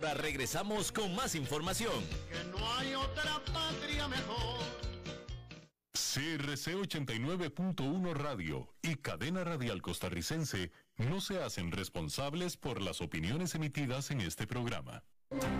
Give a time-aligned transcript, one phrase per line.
[0.00, 2.04] Ahora regresamos con más información.
[2.30, 4.60] Que no hay otra patria mejor.
[5.92, 14.12] CRC 89.1 Radio y Cadena Radial Costarricense no se hacen responsables por las opiniones emitidas
[14.12, 15.02] en este programa.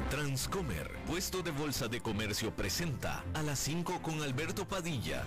[0.09, 5.25] Transcomer, puesto de bolsa de comercio, presenta a las 5 con Alberto Padilla.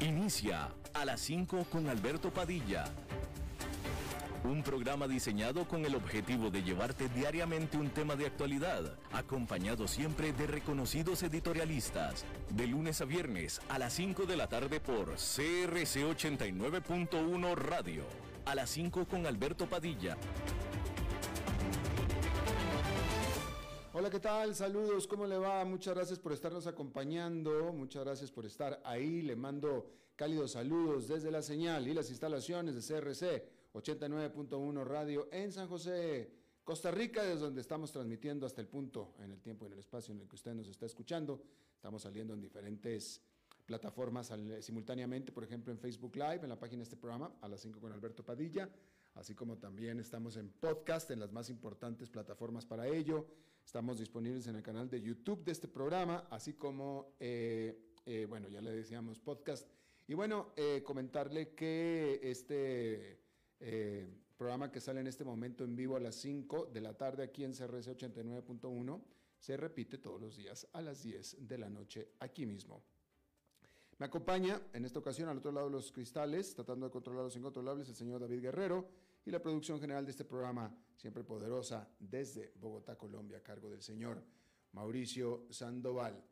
[0.00, 2.84] Inicia a las 5 con Alberto Padilla.
[4.44, 10.32] Un programa diseñado con el objetivo de llevarte diariamente un tema de actualidad, acompañado siempre
[10.32, 16.06] de reconocidos editorialistas, de lunes a viernes a las 5 de la tarde por CRC
[16.06, 18.04] 89.1 Radio.
[18.46, 20.16] A las 5 con Alberto Padilla.
[23.92, 24.54] Hola, ¿qué tal?
[24.54, 25.62] Saludos, ¿cómo le va?
[25.66, 29.20] Muchas gracias por estarnos acompañando, muchas gracias por estar ahí.
[29.20, 35.52] Le mando cálidos saludos desde la señal y las instalaciones de CRC 89.1 Radio en
[35.52, 36.32] San José,
[36.64, 39.78] Costa Rica, desde donde estamos transmitiendo hasta el punto, en el tiempo y en el
[39.78, 41.42] espacio en el que usted nos está escuchando.
[41.74, 43.20] Estamos saliendo en diferentes
[43.66, 47.60] plataformas simultáneamente, por ejemplo en Facebook Live, en la página de este programa, a las
[47.60, 48.70] 5 con Alberto Padilla,
[49.16, 53.26] así como también estamos en podcast, en las más importantes plataformas para ello.
[53.62, 58.48] Estamos disponibles en el canal de YouTube de este programa, así como, eh, eh, bueno,
[58.48, 59.68] ya le decíamos podcast.
[60.08, 63.18] Y bueno, eh, comentarle que este
[63.58, 67.24] eh, programa que sale en este momento en vivo a las 5 de la tarde
[67.24, 69.02] aquí en CRC 89.1
[69.38, 72.82] se repite todos los días a las 10 de la noche aquí mismo.
[73.98, 77.36] Me acompaña en esta ocasión al otro lado de los cristales, tratando de controlar los
[77.36, 78.88] incontrolables, el señor David Guerrero
[79.24, 83.82] y la producción general de este programa, siempre poderosa, desde Bogotá, Colombia, a cargo del
[83.82, 84.22] señor
[84.72, 86.22] Mauricio Sandoval.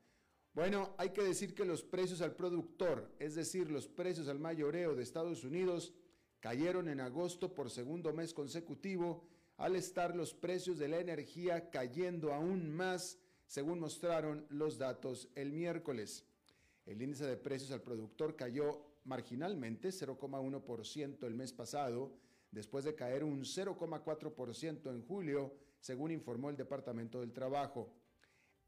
[0.55, 4.94] Bueno, hay que decir que los precios al productor, es decir, los precios al mayoreo
[4.94, 5.92] de Estados Unidos,
[6.38, 12.32] cayeron en agosto por segundo mes consecutivo, al estar los precios de la energía cayendo
[12.32, 16.25] aún más, según mostraron los datos el miércoles.
[16.87, 22.16] El índice de precios al productor cayó marginalmente 0,1% el mes pasado,
[22.53, 27.93] después de caer un 0,4% en julio, según informó el Departamento del Trabajo.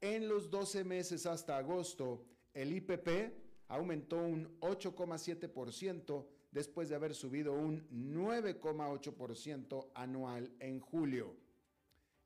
[0.01, 3.33] En los 12 meses hasta agosto, el IPP
[3.67, 11.35] aumentó un 8,7% después de haber subido un 9,8% anual en julio.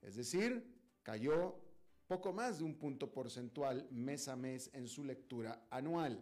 [0.01, 0.65] Es decir,
[1.03, 1.55] cayó
[2.07, 6.21] poco más de un punto porcentual mes a mes en su lectura anual.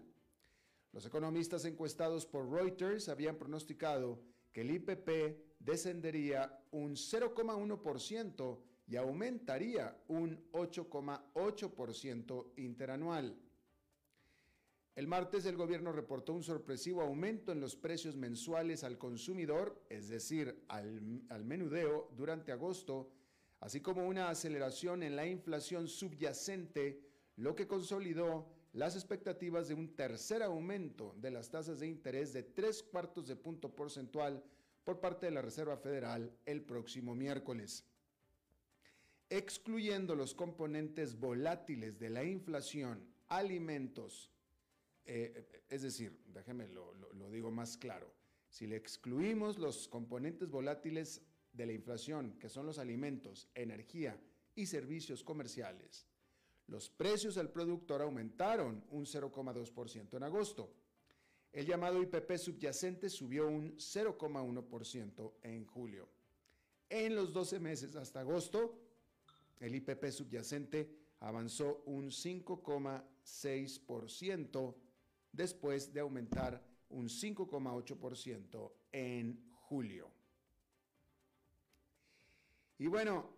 [0.91, 4.19] Los economistas encuestados por Reuters habían pronosticado
[4.51, 13.37] que el IPP descendería un 0,1% y aumentaría un 8,8% interanual.
[14.95, 20.09] El martes el gobierno reportó un sorpresivo aumento en los precios mensuales al consumidor, es
[20.09, 23.11] decir, al, al menudeo, durante agosto,
[23.59, 26.99] así como una aceleración en la inflación subyacente,
[27.35, 32.43] lo que consolidó las expectativas de un tercer aumento de las tasas de interés de
[32.43, 34.43] tres cuartos de punto porcentual
[34.83, 37.85] por parte de la Reserva Federal el próximo miércoles.
[39.29, 44.31] Excluyendo los componentes volátiles de la inflación, alimentos,
[45.05, 48.11] eh, es decir, déjeme lo, lo, lo digo más claro,
[48.49, 51.21] si le excluimos los componentes volátiles
[51.53, 54.19] de la inflación, que son los alimentos, energía
[54.55, 56.07] y servicios comerciales,
[56.69, 60.71] los precios al productor aumentaron un 0,2% en agosto.
[61.51, 66.07] El llamado IPP subyacente subió un 0,1% en julio.
[66.87, 68.88] En los 12 meses hasta agosto,
[69.59, 70.89] el IPP subyacente
[71.19, 74.75] avanzó un 5,6%
[75.31, 80.11] después de aumentar un 5,8% en julio.
[82.77, 83.29] Y bueno,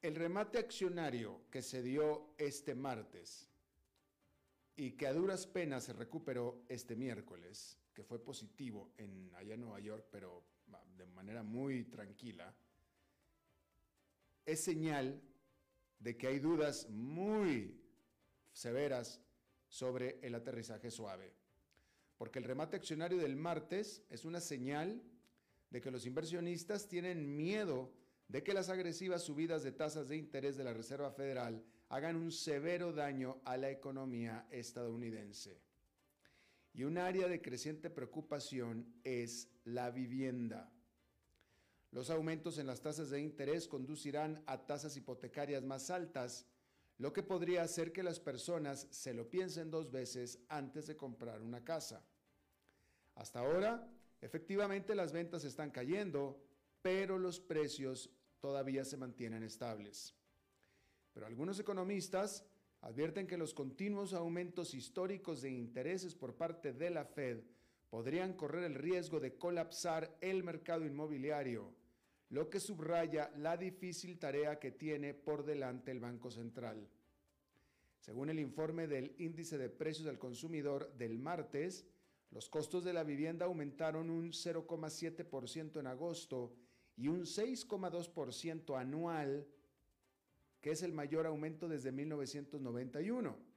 [0.00, 3.50] el remate accionario que se dio este martes
[4.76, 9.60] y que a duras penas se recuperó este miércoles, que fue positivo en, allá en
[9.60, 10.44] Nueva York, pero
[10.96, 12.54] de manera muy tranquila,
[14.46, 15.20] es señal
[15.98, 17.80] de que hay dudas muy
[18.52, 19.20] severas
[19.68, 21.34] sobre el aterrizaje suave.
[22.16, 25.02] Porque el remate accionario del martes es una señal
[25.70, 27.92] de que los inversionistas tienen miedo
[28.28, 32.32] de que las agresivas subidas de tasas de interés de la Reserva Federal hagan un
[32.32, 35.60] severo daño a la economía estadounidense.
[36.72, 40.72] Y un área de creciente preocupación es la vivienda.
[41.90, 46.46] Los aumentos en las tasas de interés conducirán a tasas hipotecarias más altas,
[46.98, 51.42] lo que podría hacer que las personas se lo piensen dos veces antes de comprar
[51.42, 52.04] una casa.
[53.14, 53.88] Hasta ahora,
[54.20, 56.42] efectivamente las ventas están cayendo,
[56.82, 58.10] pero los precios
[58.40, 60.14] todavía se mantienen estables.
[61.12, 62.44] Pero algunos economistas
[62.82, 67.42] advierten que los continuos aumentos históricos de intereses por parte de la Fed
[67.90, 71.72] podrían correr el riesgo de colapsar el mercado inmobiliario,
[72.30, 76.88] lo que subraya la difícil tarea que tiene por delante el Banco Central.
[78.00, 81.86] Según el informe del índice de precios al consumidor del martes,
[82.30, 86.54] los costos de la vivienda aumentaron un 0,7% en agosto
[86.96, 89.46] y un 6,2% anual,
[90.60, 93.55] que es el mayor aumento desde 1991.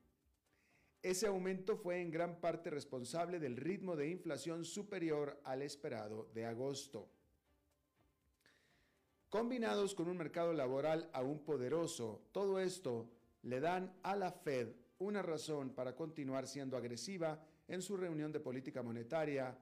[1.01, 6.45] Ese aumento fue en gran parte responsable del ritmo de inflación superior al esperado de
[6.45, 7.09] agosto.
[9.29, 13.09] Combinados con un mercado laboral aún poderoso, todo esto
[13.43, 18.41] le dan a la Fed una razón para continuar siendo agresiva en su reunión de
[18.41, 19.57] política monetaria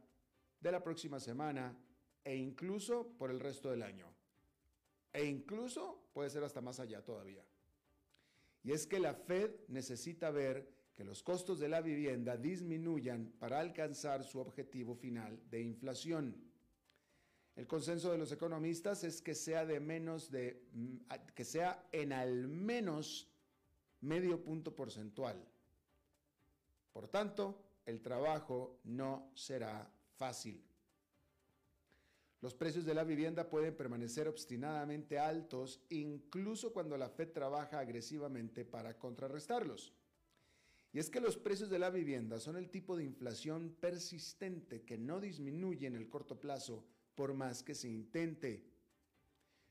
[0.60, 1.78] de la próxima semana
[2.24, 4.08] e incluso por el resto del año.
[5.14, 7.44] E incluso puede ser hasta más allá todavía.
[8.64, 13.60] Y es que la Fed necesita ver que los costos de la vivienda disminuyan para
[13.60, 16.36] alcanzar su objetivo final de inflación.
[17.56, 20.96] El consenso de los economistas es que sea de menos de mm,
[21.36, 23.32] que sea en al menos
[24.02, 25.48] medio punto porcentual.
[26.92, 30.64] Por tanto, el trabajo no será fácil.
[32.42, 38.66] Los precios de la vivienda pueden permanecer obstinadamente altos incluso cuando la Fed trabaja agresivamente
[38.66, 39.94] para contrarrestarlos.
[40.98, 44.98] Y es que los precios de la vivienda son el tipo de inflación persistente que
[44.98, 46.84] no disminuye en el corto plazo
[47.14, 48.66] por más que se intente.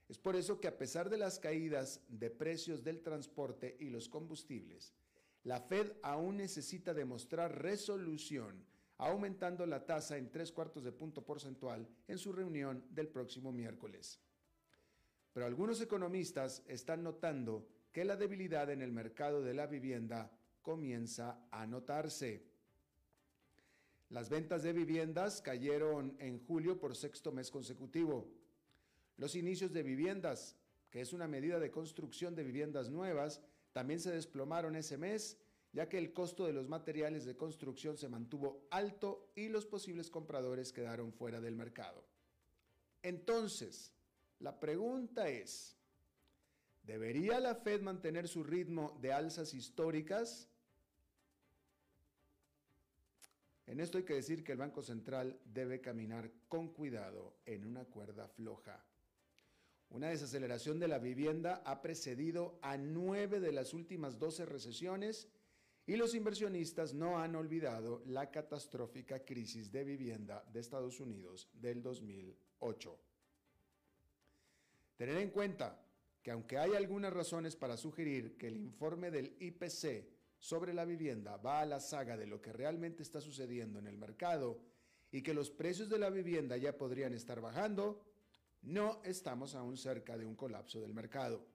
[0.09, 4.09] Es por eso que a pesar de las caídas de precios del transporte y los
[4.09, 4.95] combustibles,
[5.43, 8.65] la Fed aún necesita demostrar resolución
[8.99, 14.21] aumentando la tasa en tres cuartos de punto porcentual en su reunión del próximo miércoles.
[15.33, 20.31] Pero algunos economistas están notando que la debilidad en el mercado de la vivienda
[20.67, 22.43] comienza a notarse.
[24.09, 28.27] Las ventas de viviendas cayeron en julio por sexto mes consecutivo.
[29.17, 30.57] Los inicios de viviendas,
[30.91, 33.41] que es una medida de construcción de viviendas nuevas,
[33.73, 35.39] también se desplomaron ese mes
[35.73, 40.11] ya que el costo de los materiales de construcción se mantuvo alto y los posibles
[40.11, 42.05] compradores quedaron fuera del mercado.
[43.03, 43.93] Entonces,
[44.41, 45.77] la pregunta es,
[46.83, 50.49] ¿debería la Fed mantener su ritmo de alzas históricas?
[53.67, 57.85] En esto hay que decir que el Banco Central debe caminar con cuidado en una
[57.85, 58.85] cuerda floja.
[59.91, 65.29] Una desaceleración de la vivienda ha precedido a nueve de las últimas doce recesiones
[65.87, 71.83] y los inversionistas no han olvidado la catastrófica crisis de vivienda de Estados Unidos del
[71.83, 72.99] 2008.
[74.97, 75.81] Tener en cuenta
[76.23, 81.37] que aunque hay algunas razones para sugerir que el informe del IPC sobre la vivienda
[81.37, 84.61] va a la saga de lo que realmente está sucediendo en el mercado
[85.11, 88.05] y que los precios de la vivienda ya podrían estar bajando,
[88.63, 91.47] no estamos aún cerca de un colapso del mercado.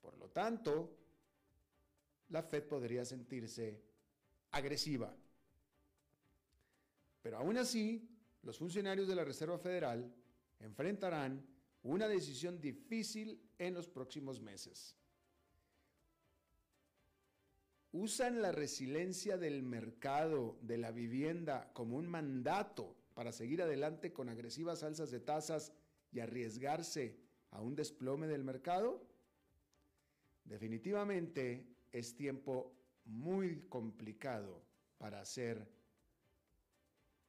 [0.00, 0.96] Por lo tanto,
[2.30, 3.82] la Fed podría sentirse
[4.52, 5.14] agresiva.
[7.22, 8.08] Pero aún así,
[8.42, 10.12] los funcionarios de la Reserva Federal
[10.60, 11.44] enfrentarán
[11.82, 14.96] una decisión difícil en los próximos meses.
[17.98, 24.28] ¿Usan la resiliencia del mercado de la vivienda como un mandato para seguir adelante con
[24.28, 25.72] agresivas alzas de tasas
[26.12, 27.16] y arriesgarse
[27.52, 29.02] a un desplome del mercado?
[30.44, 32.76] Definitivamente es tiempo
[33.06, 34.60] muy complicado
[34.98, 35.66] para ser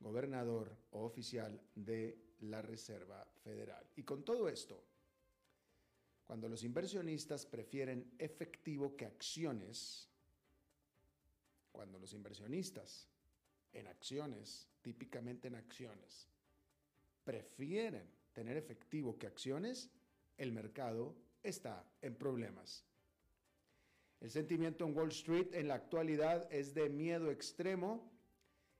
[0.01, 3.87] gobernador o oficial de la Reserva Federal.
[3.95, 4.83] Y con todo esto,
[6.25, 10.09] cuando los inversionistas prefieren efectivo que acciones,
[11.77, 13.07] cuando los inversionistas
[13.71, 16.27] en acciones, típicamente en acciones,
[17.23, 19.91] prefieren tener efectivo que acciones,
[20.39, 22.83] el mercado está en problemas.
[24.19, 28.11] El sentimiento en Wall Street en la actualidad es de miedo extremo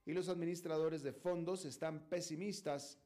[0.04, 2.98] y los administradores de fondos están pesimistas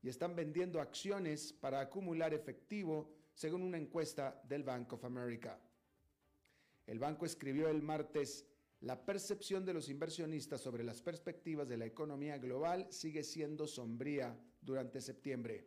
[0.00, 5.58] y están vendiendo acciones para acumular efectivo, según una encuesta del Bank of America.
[6.86, 8.46] El banco escribió el martes,
[8.80, 14.38] la percepción de los inversionistas sobre las perspectivas de la economía global sigue siendo sombría
[14.62, 15.66] durante septiembre.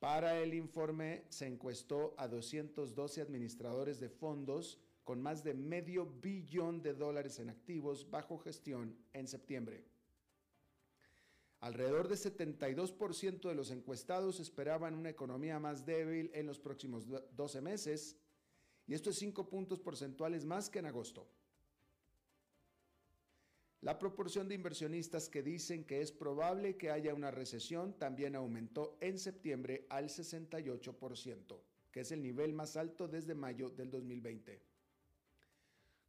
[0.00, 6.82] Para el informe se encuestó a 212 administradores de fondos con más de medio billón
[6.82, 9.84] de dólares en activos bajo gestión en septiembre.
[11.60, 17.60] Alrededor de 72% de los encuestados esperaban una economía más débil en los próximos 12
[17.60, 18.16] meses,
[18.86, 21.26] y esto es 5 puntos porcentuales más que en agosto.
[23.82, 28.96] La proporción de inversionistas que dicen que es probable que haya una recesión también aumentó
[29.00, 31.60] en septiembre al 68%,
[31.92, 34.60] que es el nivel más alto desde mayo del 2020.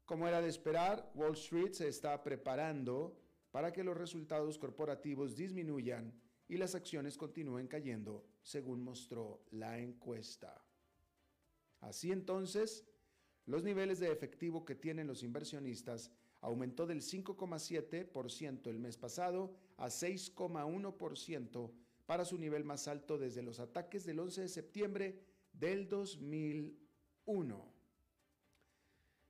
[0.05, 3.19] Como era de esperar, Wall Street se está preparando
[3.51, 6.13] para que los resultados corporativos disminuyan
[6.47, 10.63] y las acciones continúen cayendo, según mostró la encuesta.
[11.81, 12.85] Así entonces,
[13.45, 16.11] los niveles de efectivo que tienen los inversionistas
[16.47, 21.71] aumentó del 5,7% el mes pasado a 6,1%
[22.05, 25.19] para su nivel más alto desde los ataques del 11 de septiembre
[25.51, 27.73] del 2001.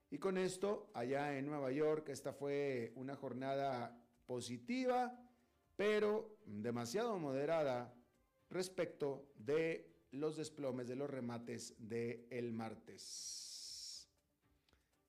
[0.09, 5.19] Y con esto, allá en Nueva York, esta fue una jornada positiva,
[5.75, 7.93] pero demasiado moderada
[8.50, 13.47] respecto de los desplomes de los remates del el martes.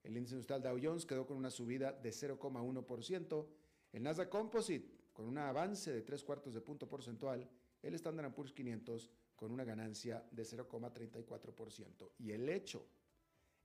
[0.08, 3.46] El índice industrial Dow Jones quedó con una subida de 0,1%,
[3.92, 7.46] el Nasdaq Composite con un avance de 3 cuartos de punto porcentual,
[7.82, 12.12] el Standard Poor's 500 con una ganancia de 0,34%.
[12.20, 12.86] Y el hecho,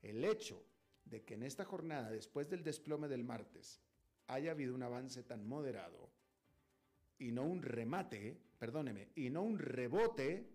[0.01, 0.61] el hecho
[1.05, 3.79] de que en esta jornada, después del desplome del martes,
[4.27, 6.09] haya habido un avance tan moderado
[7.19, 10.49] y no un remate, perdóneme, y no un rebote,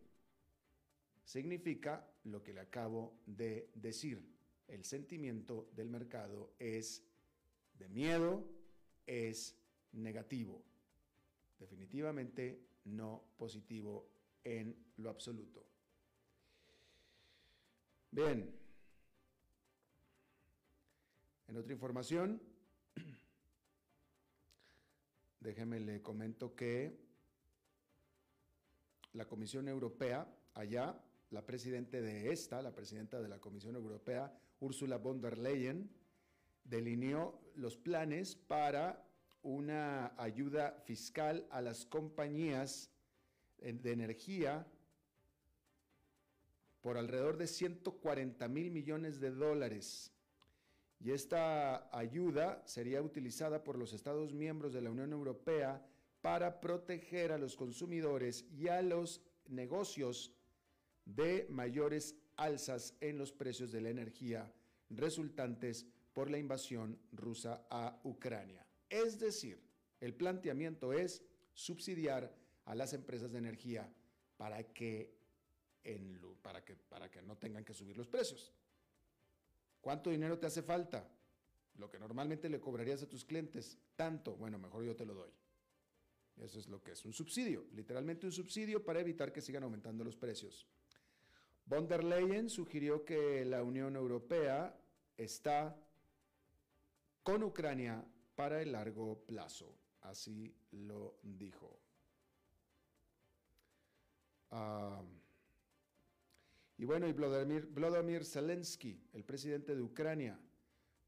[1.25, 4.38] significa lo que le acabo de decir.
[4.69, 7.03] El sentimiento del mercado es
[7.79, 8.45] de miedo,
[9.07, 9.57] es
[9.93, 10.63] negativo.
[11.59, 14.09] Definitivamente no positivo
[14.45, 15.65] en lo absoluto.
[18.11, 18.55] Bien.
[21.49, 22.41] En otra información,
[25.41, 26.99] Déjeme le comento que
[29.13, 34.99] la Comisión Europea, allá, la presidenta de esta, la presidenta de la Comisión Europea, Ursula
[34.99, 35.91] von der Leyen,
[36.65, 39.05] delineó los planes para
[39.43, 42.91] una ayuda fiscal a las compañías
[43.59, 44.67] de energía
[46.81, 50.12] por alrededor de 140 mil millones de dólares.
[51.00, 55.85] Y esta ayuda sería utilizada por los Estados miembros de la Unión Europea
[56.21, 60.33] para proteger a los consumidores y a los negocios
[61.05, 64.50] de mayores alzas en los precios de la energía
[64.90, 68.64] resultantes por la invasión rusa a Ucrania.
[68.88, 69.61] Es decir,
[70.00, 73.92] el planteamiento es subsidiar a las empresas de energía
[74.37, 75.14] para que,
[76.42, 78.52] para que, para que no tengan que subir los precios.
[79.80, 81.09] ¿Cuánto dinero te hace falta?
[81.76, 83.78] Lo que normalmente le cobrarías a tus clientes.
[83.97, 84.37] Tanto.
[84.37, 85.30] Bueno, mejor yo te lo doy.
[86.37, 87.66] Eso es lo que es un subsidio.
[87.73, 90.66] Literalmente un subsidio para evitar que sigan aumentando los precios.
[91.69, 94.75] Von der Leyen sugirió que la Unión Europea
[95.19, 95.77] está
[97.23, 98.03] con Ucrania
[98.35, 99.75] para el largo plazo.
[100.01, 101.79] Así lo dijo.
[104.51, 105.03] Ah,
[106.79, 110.41] y bueno, y Vladimir, Zelensky, el presidente de Ucrania,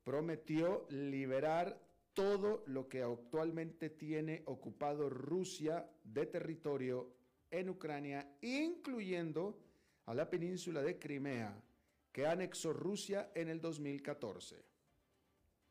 [0.05, 1.81] prometió liberar
[2.13, 7.15] todo lo que actualmente tiene ocupado Rusia de territorio
[7.51, 9.70] en Ucrania, incluyendo
[10.11, 11.63] a la península de Crimea,
[12.11, 14.57] que anexó Rusia en el 2014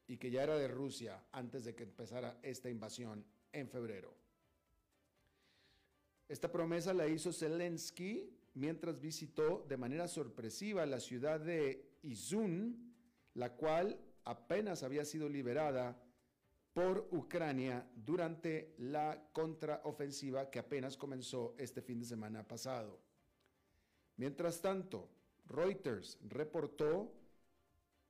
[0.07, 4.15] y que ya era de Rusia antes de que empezara esta invasión en febrero.
[6.29, 12.95] Esta promesa la hizo Zelensky mientras visitó de manera sorpresiva la ciudad de Izun,
[13.33, 16.01] la cual apenas había sido liberada
[16.71, 23.08] por Ucrania durante la contraofensiva que apenas comenzó este fin de semana pasado.
[24.19, 25.09] Mientras tanto,
[25.47, 27.11] Reuters reportó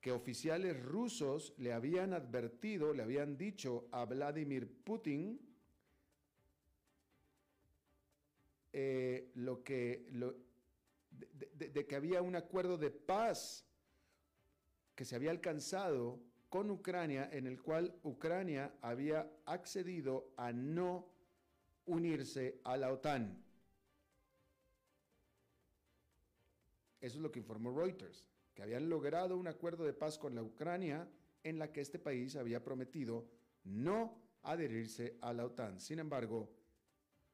[0.02, 5.40] que oficiales rusos le habían advertido, le habían dicho a Vladimir Putin
[8.72, 10.06] Eh, lo que,
[11.10, 13.66] de, que había un acuerdo de paz
[14.96, 21.08] que se había alcanzado con Ucrania, en el cual Ucrania había accedido a no
[21.86, 23.44] unirse a la OTAN.
[27.02, 30.44] Eso es lo que informó Reuters, que habían logrado un acuerdo de paz con la
[30.44, 31.08] Ucrania
[31.44, 33.26] en la que este país había prometido
[33.64, 35.80] no adherirse a la OTAN.
[35.80, 36.50] Sin embargo,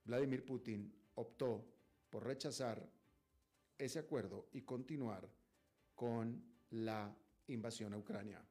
[0.03, 1.65] Vladimir Putin optó
[2.10, 2.88] por rechazar
[3.77, 5.27] ese acuerdo y continuar
[5.95, 7.15] con la
[7.48, 8.43] invasión a Ucrania.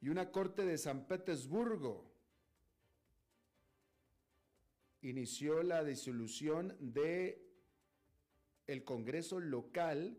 [0.00, 2.10] Y una corte de San Petersburgo
[5.02, 7.51] inició la disolución de
[8.66, 10.16] el Congreso local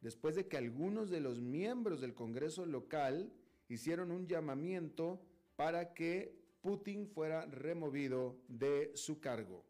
[0.00, 3.32] después de que algunos de los miembros del Congreso local
[3.68, 5.20] hicieron un llamamiento
[5.56, 9.64] para que Putin fuera removido de su cargo.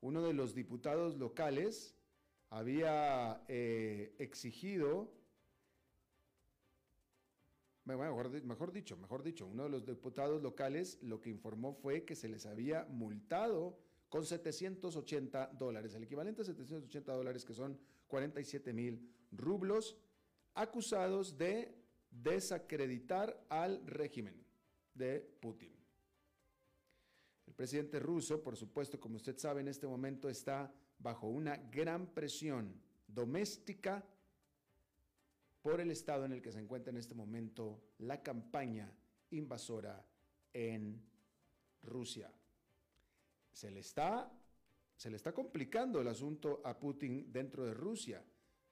[0.00, 1.96] Uno de los diputados locales
[2.50, 5.10] había eh, exigido,
[7.84, 12.28] mejor, dicho, mejor dicho, uno de los diputados locales lo que informó fue que se
[12.28, 13.78] les había multado
[14.14, 19.96] con 780 dólares, el equivalente a 780 dólares que son 47 mil rublos,
[20.54, 21.74] acusados de
[22.12, 24.40] desacreditar al régimen
[24.94, 25.72] de Putin.
[27.48, 32.06] El presidente ruso, por supuesto, como usted sabe, en este momento está bajo una gran
[32.06, 32.72] presión
[33.08, 34.06] doméstica
[35.60, 38.96] por el estado en el que se encuentra en este momento la campaña
[39.30, 40.06] invasora
[40.52, 41.02] en
[41.82, 42.30] Rusia.
[43.54, 44.30] Se le está,
[44.96, 48.22] se le está complicando el asunto a Putin dentro de Rusia.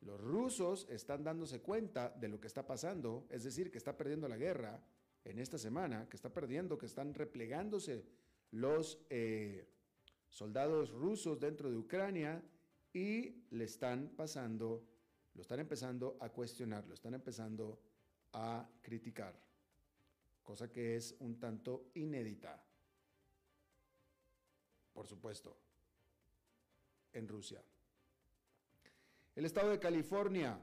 [0.00, 4.28] Los rusos están dándose cuenta de lo que está pasando, es decir, que está perdiendo
[4.28, 4.84] la guerra
[5.24, 8.04] en esta semana, que está perdiendo, que están replegándose
[8.50, 9.68] los eh,
[10.28, 12.42] soldados rusos dentro de Ucrania
[12.92, 14.84] y le están pasando,
[15.34, 17.80] lo están empezando a cuestionar, lo están empezando
[18.32, 19.38] a criticar,
[20.42, 22.60] cosa que es un tanto inédita,
[24.92, 25.56] por supuesto,
[27.12, 27.62] en Rusia.
[29.34, 30.58] El estado de California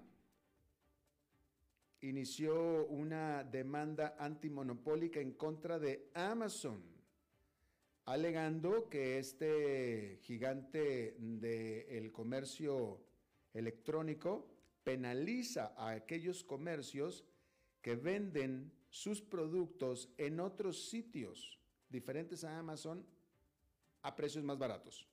[2.02, 6.82] inició una demanda antimonopólica en contra de Amazon,
[8.06, 13.02] alegando que este gigante del comercio
[13.54, 14.48] electrónico
[14.84, 17.26] penaliza a aquellos comercios
[17.82, 21.60] que venden sus productos en otros sitios
[21.90, 23.06] diferentes a Amazon
[24.02, 25.08] a precios más baratos.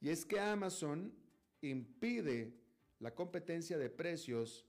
[0.00, 1.12] Y es que Amazon
[1.60, 2.54] impide
[2.98, 4.66] la competencia de precios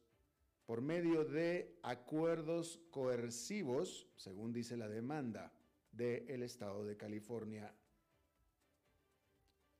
[0.66, 5.54] por medio de acuerdos coercivos, según dice la demanda
[5.92, 7.74] del Estado de California.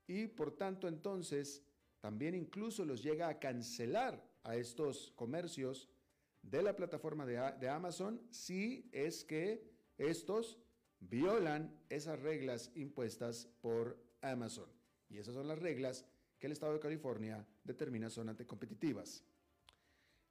[0.08, 1.64] Y por tanto entonces
[2.00, 5.90] también incluso los llega a cancelar a estos comercios
[6.42, 10.58] de la plataforma de, Amazon si es que estos
[11.00, 14.70] violan esas reglas impuestas por Amazon.
[15.10, 16.06] Y esas son las reglas
[16.40, 19.24] que el Estado de California determina son anticompetitivas.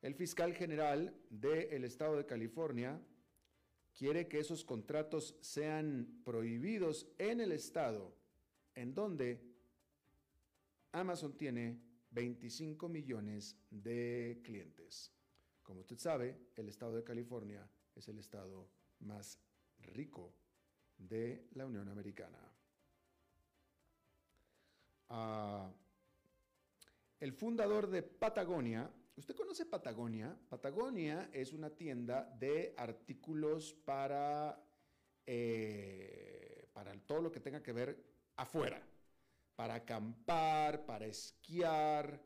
[0.03, 3.01] El fiscal general del Estado de California
[3.95, 8.15] quiere que esos contratos sean prohibidos en el Estado,
[8.75, 9.43] en donde
[10.93, 15.13] Amazon tiene 25 millones de clientes.
[15.63, 18.69] Como usted sabe, el Estado de California es el estado
[19.01, 19.41] más
[19.79, 20.33] rico
[20.99, 22.39] de la Unión Americana.
[25.09, 25.71] Ah,
[27.21, 30.37] el fundador de Patagonia, ¿usted conoce Patagonia?
[30.49, 34.63] Patagonia es una tienda de artículos para,
[35.25, 38.05] eh, para todo lo que tenga que ver
[38.37, 38.83] afuera,
[39.55, 42.21] para acampar, para esquiar,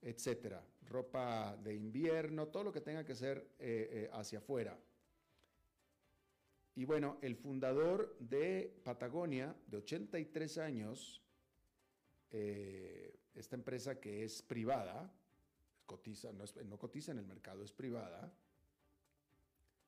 [0.00, 0.64] etcétera.
[0.86, 4.78] Ropa de invierno, todo lo que tenga que ser eh, eh, hacia afuera.
[6.80, 11.20] Y bueno, el fundador de Patagonia, de 83 años,
[12.30, 15.12] esta empresa que es privada,
[15.84, 18.32] cotiza, no, no cotiza en el mercado, es privada,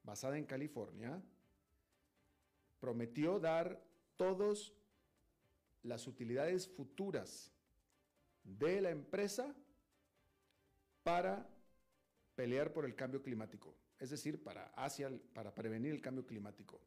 [0.04, 1.18] basada en California,
[2.78, 3.82] prometió dar
[4.16, 4.74] todas
[5.84, 7.54] las utilidades futuras
[8.44, 9.56] de la empresa
[11.02, 11.48] para
[12.34, 16.80] pelear por el cambio climático, es decir, para, hacia, para prevenir el cambio climático.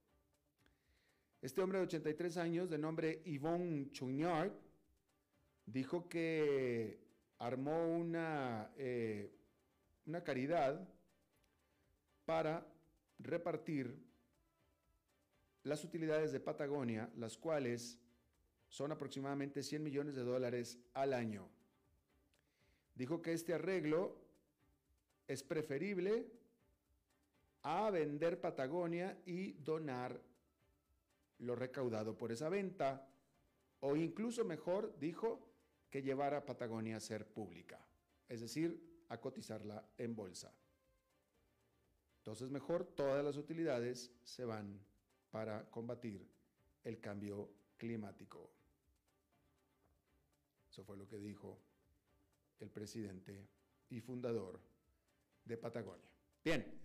[1.41, 4.51] Este hombre de 83 años, de nombre Yvonne Chugnard,
[5.65, 6.99] dijo que
[7.39, 9.33] armó una, eh,
[10.05, 10.85] una caridad
[12.25, 12.67] para
[13.19, 13.97] repartir
[15.63, 17.97] las utilidades de Patagonia, las cuales
[18.67, 21.47] son aproximadamente 100 millones de dólares al año.
[22.93, 24.17] Dijo que este arreglo
[25.29, 26.34] es preferible
[27.67, 30.21] a vender Patagonia y donar
[31.39, 33.09] lo recaudado por esa venta,
[33.79, 35.39] o incluso mejor, dijo,
[35.89, 37.83] que llevar a Patagonia a ser pública,
[38.29, 40.53] es decir, a cotizarla en bolsa.
[42.19, 44.79] Entonces mejor todas las utilidades se van
[45.31, 46.23] para combatir
[46.83, 48.51] el cambio climático.
[50.69, 51.57] Eso fue lo que dijo
[52.59, 53.47] el presidente
[53.89, 54.59] y fundador
[55.43, 56.09] de Patagonia.
[56.43, 56.84] Bien,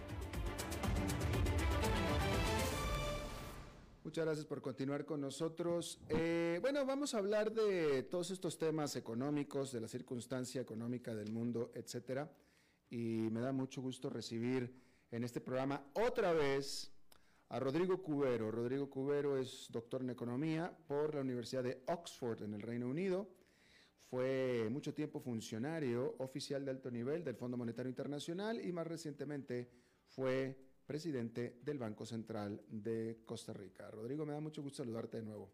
[4.03, 5.99] Muchas gracias por continuar con nosotros.
[6.09, 11.31] Eh, bueno, vamos a hablar de todos estos temas económicos, de la circunstancia económica del
[11.31, 12.31] mundo, etcétera.
[12.89, 14.73] Y me da mucho gusto recibir
[15.11, 16.91] en este programa otra vez
[17.49, 18.49] a Rodrigo Cubero.
[18.49, 23.29] Rodrigo Cubero es doctor en economía por la Universidad de Oxford en el Reino Unido.
[24.09, 29.69] Fue mucho tiempo funcionario oficial de alto nivel del Fondo Monetario Internacional y más recientemente
[30.07, 33.89] fue presidente del Banco Central de Costa Rica.
[33.89, 35.53] Rodrigo, me da mucho gusto saludarte de nuevo.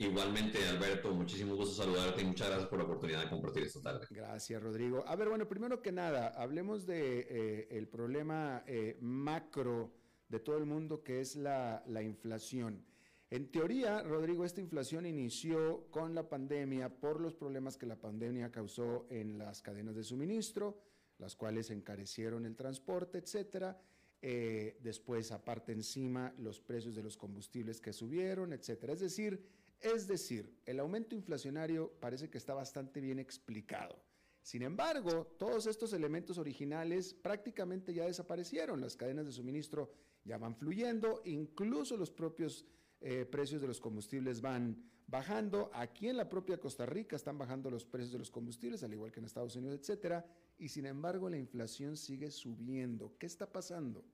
[0.00, 4.06] Igualmente, Alberto, muchísimo gusto saludarte y muchas gracias por la oportunidad de compartir esta tarde.
[4.08, 5.04] Gracias, Rodrigo.
[5.06, 9.92] A ver, bueno, primero que nada, hablemos de eh, el problema eh, macro
[10.26, 12.82] de todo el mundo que es la, la inflación.
[13.28, 18.50] En teoría, Rodrigo, esta inflación inició con la pandemia por los problemas que la pandemia
[18.50, 20.80] causó en las cadenas de suministro,
[21.18, 23.78] las cuales encarecieron el transporte, etcétera
[24.22, 28.92] eh, después, aparte encima, los precios de los combustibles que subieron, etcétera.
[28.92, 29.42] Es decir,
[29.80, 33.96] es decir, el aumento inflacionario parece que está bastante bien explicado.
[34.42, 38.80] Sin embargo, todos estos elementos originales prácticamente ya desaparecieron.
[38.80, 39.90] Las cadenas de suministro
[40.24, 42.66] ya van fluyendo, incluso los propios
[43.00, 45.70] eh, precios de los combustibles van bajando.
[45.72, 49.12] Aquí en la propia Costa Rica están bajando los precios de los combustibles, al igual
[49.12, 50.26] que en Estados Unidos, etcétera
[50.60, 53.16] y sin embargo la inflación sigue subiendo.
[53.18, 54.04] ¿Qué está pasando?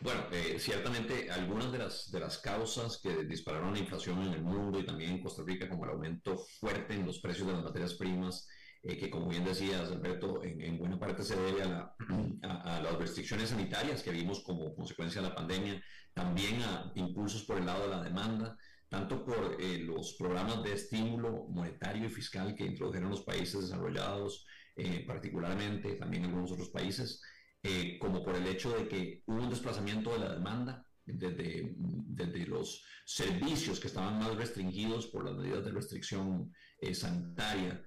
[0.00, 4.42] Bueno, eh, ciertamente algunas de las, de las causas que dispararon la inflación en el
[4.42, 7.64] mundo y también en Costa Rica, como el aumento fuerte en los precios de las
[7.64, 8.46] materias primas,
[8.84, 11.96] eh, que como bien decías, Alberto, en, buena parte se debe a,
[12.42, 15.82] a, las restricciones sanitarias que vimos como consecuencia de la pandemia,
[16.14, 18.56] también a impulsos por el lado de la demanda,
[18.88, 24.46] tanto por eh, los programas de estímulo monetario y fiscal que introdujeron los países desarrollados,
[24.80, 27.20] eh, particularmente, también en algunos otros países,
[27.64, 32.46] eh, como por el hecho de que hubo un desplazamiento de la demanda desde, desde
[32.46, 37.84] los servicios que estaban más restringidos por las medidas de restricción eh, sanitaria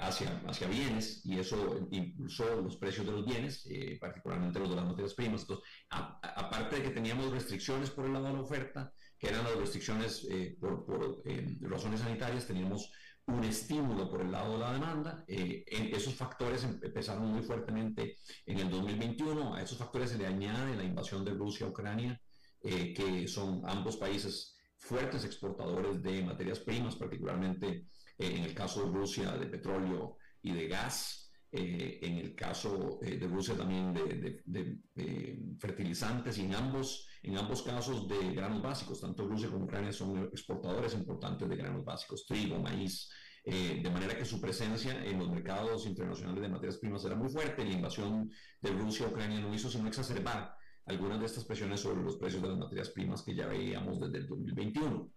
[0.00, 3.68] hacia, hacia bienes y eso impulsó los precios de los bienes,
[4.00, 5.42] particularmente los de las materias primas.
[5.42, 9.56] Entonces, aparte de que teníamos restricciones por el lado de la oferta, que eran las
[9.56, 10.26] restricciones
[10.60, 11.22] por, por
[11.62, 12.92] razones sanitarias, teníamos
[13.28, 15.24] un estímulo por el lado de la demanda.
[15.28, 19.54] Eh, esos factores em, empezaron muy fuertemente en el 2021.
[19.54, 22.20] A esos factores se le añade la invasión de Rusia a Ucrania,
[22.62, 27.86] eh, que son ambos países fuertes exportadores de materias primas, particularmente
[28.18, 31.24] eh, en el caso de Rusia de petróleo y de gas.
[31.50, 38.08] en el caso de Rusia también de, de fertilizantes y en ambos, en ambos casos
[38.08, 43.10] de granos básicos, tanto Rusia como Ucrania son exportadores importantes de granos básicos, trigo, maíz,
[43.44, 47.28] eh, de manera que su presencia en los mercados internacionales de materias primas era muy
[47.28, 47.64] fuerte.
[47.64, 50.54] La invasión de Rusia a Ucrania no hizo sino exacerbar
[50.86, 54.18] algunas de estas presiones sobre los precios de las materias primas que ya veíamos desde
[54.18, 55.10] el 2021.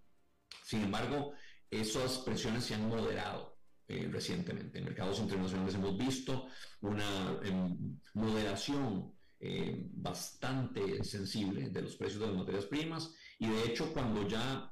[0.64, 1.34] Sin embargo,
[1.70, 4.78] esas presiones se han moderado eh, recientemente.
[4.78, 6.48] En mercados internacionales hemos visto
[6.82, 13.12] una em, moderación eh, bastante sensible de los precios de las materias primas.
[13.40, 14.72] Y de hecho cuando ya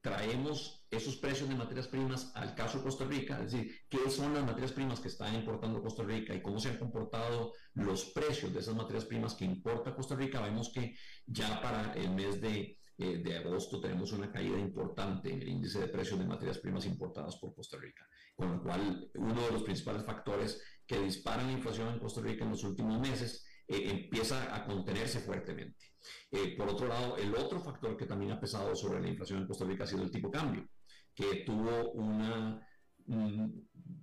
[0.00, 4.32] traemos esos precios de materias primas al caso de Costa Rica, es decir, qué son
[4.32, 8.54] las materias primas que está importando Costa Rica y cómo se han comportado los precios
[8.54, 10.94] de esas materias primas que importa Costa Rica, vemos que
[11.26, 15.80] ya para el mes de, eh, de agosto tenemos una caída importante en el índice
[15.80, 19.64] de precios de materias primas importadas por Costa Rica, con lo cual uno de los
[19.64, 24.54] principales factores que disparan la inflación en Costa Rica en los últimos meses eh, empieza
[24.54, 25.86] a contenerse fuertemente.
[26.30, 29.46] Eh, por otro lado, el otro factor que también ha pesado sobre la inflación en
[29.48, 30.68] Costa Rica ha sido el tipo cambio,
[31.12, 32.64] que tuvo una,
[33.06, 33.50] mm,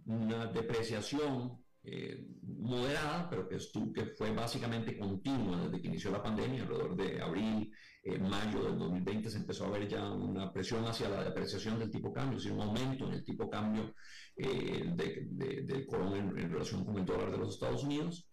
[0.06, 6.24] una depreciación eh, moderada, pero que, estuvo, que fue básicamente continua desde que inició la
[6.24, 7.72] pandemia, alrededor de abril,
[8.20, 12.10] mayo del 2020 se empezó a ver ya una presión hacia la depreciación del tipo
[12.10, 13.94] de cambio, es decir, un aumento en el tipo de cambio
[14.36, 18.30] del colón en, relación con el dólar de los Estados Unidos.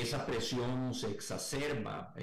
[0.00, 2.14] Esa presión se exacerba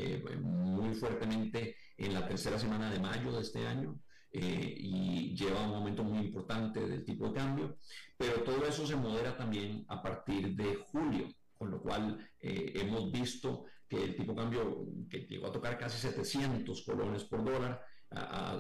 [0.42, 4.00] muy fuertemente en la tercera semana de mayo de este año.
[4.34, 7.78] Eh, y lleva un aumento muy importante del tipo de cambio,
[8.16, 13.12] pero todo eso se modera también a partir de julio, con lo cual eh, hemos
[13.12, 17.84] visto que el tipo de cambio que llegó a tocar casi 700 colones por dólar,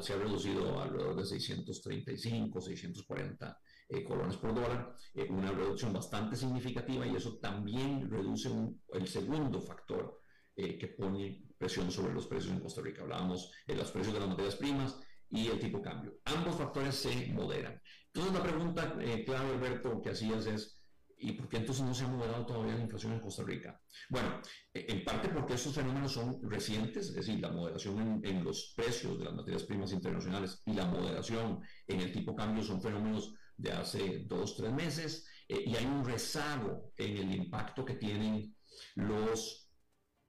[0.02, 3.60] se ha reducido a alrededor de 635, 640
[3.92, 4.96] eh, colones por dólar,
[5.30, 8.50] una reducción bastante significativa y eso también reduce
[8.94, 10.20] el segundo factor
[10.56, 13.02] que pone presión sobre los precios en Costa Rica.
[13.02, 15.00] Hablábamos de los precios de las materias primas,
[15.32, 16.20] y el tipo de cambio.
[16.26, 17.82] Ambos factores se moderan.
[18.08, 20.82] Entonces la pregunta eh, clave, Alberto, que hacías es,
[21.18, 23.80] ¿y por qué entonces no se ha moderado todavía la inflación en Costa Rica?
[24.10, 24.42] Bueno,
[24.74, 29.18] eh, en parte porque estos fenómenos son recientes, es decir, la moderación en, los precios
[29.18, 33.34] de las materias primas internacionales y la moderación en el tipo de cambio son fenómenos
[33.58, 38.56] de hace dos, tres meses, eh, y hay un rezago en el impacto que tienen
[38.96, 39.62] los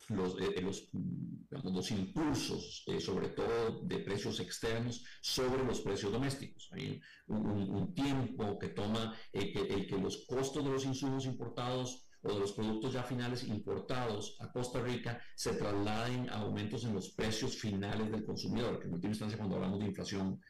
[0.09, 6.69] los, eh, los, impulsos, eh, sobre todo de precios externos, sobre los precios domésticos.
[6.73, 12.33] Hay un, tiempo que toma eh, que, que, los costos de los insumos importados o
[12.33, 17.11] de los productos ya finales importados a Costa Rica se trasladen a aumentos en los
[17.11, 20.41] precios finales del consumidor, que en última instancia cuando hablamos de inflación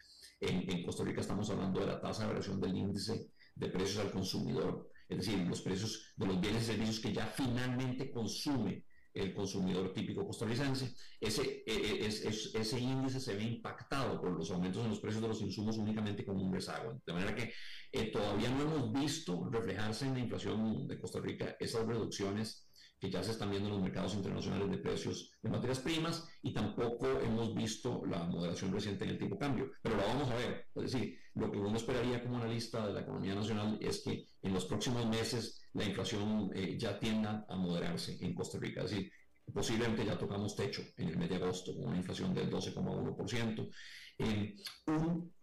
[0.42, 4.04] en, en Costa Rica estamos hablando de la tasa de variación del índice de precios
[4.04, 8.84] al consumidor, es decir, los precios de los bienes y servicios que ya finalmente consume
[9.14, 10.94] el consumidor típico costarricense.
[11.20, 15.28] Ese, e, e, ese índice se ve impactado por los aumentos en los precios de
[15.28, 17.00] los insumos únicamente como un rezago.
[17.04, 17.52] De manera que
[17.92, 22.66] eh, todavía no hemos visto reflejarse en la inflación de Costa Rica esas reducciones
[23.02, 26.52] que ya se están viendo en los mercados internacionales de precios de materias primas y
[26.52, 29.72] tampoco hemos visto la moderación reciente en el tipo de cambio.
[29.82, 30.68] Pero lo vamos a ver.
[30.76, 34.54] Es decir, lo que uno esperaría como analista de la economía nacional es que en
[34.54, 38.84] los próximos meses la inflación eh, ya tienda a moderarse en Costa Rica.
[38.84, 39.10] Es decir,
[39.52, 43.68] posiblemente ya tocamos techo en el mes de agosto con una inflación del 12,1%.
[44.18, 44.54] Eh,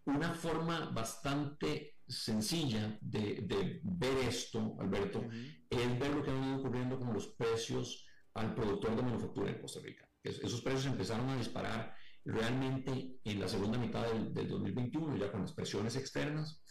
[0.06, 5.24] una forma bastante sencilla de, ver esto, Alberto,
[5.70, 9.62] es ver lo que ha venido ocurriendo con los precios al productor de manufactura en
[9.62, 10.10] Costa Rica.
[10.24, 11.96] esos precios empezaron a disparar
[12.26, 16.62] realmente en la segunda mitad del, 2021, ya con las presiones externas.